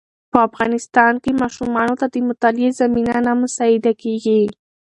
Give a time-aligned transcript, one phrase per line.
[0.31, 4.41] په افغانستان کې ماشومانو ته د مطالعې زمینه نه مساعده کېږي.